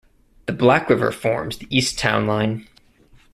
[0.47, 2.67] The Black River forms the east town line.